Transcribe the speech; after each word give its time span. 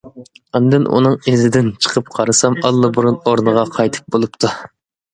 ئاندىن 0.59 0.87
ئۇنىڭ 0.99 1.17
ئىزىدىن 1.33 1.69
چىقىپ 1.87 2.11
قارىسام 2.17 2.59
ئاللىبۇرۇن 2.65 3.23
ئورنىغا 3.23 3.71
قايتىپ 3.81 4.13
بولۇپتۇ. 4.19 4.57